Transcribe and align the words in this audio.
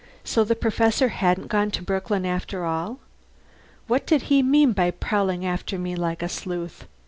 So 0.23 0.43
the 0.43 0.55
Professor 0.55 1.09
hadn't 1.09 1.49
gone 1.49 1.69
to 1.69 1.83
Brooklyn 1.83 2.25
after 2.25 2.65
all! 2.65 2.97
What 3.85 4.07
did 4.07 4.23
he 4.33 4.41
mean 4.41 4.73
by 4.73 4.89
prowling 4.89 5.45
after 5.45 5.77
me 5.77 5.95
like 5.95 6.23
a 6.23 6.27
sleuth? 6.27 6.87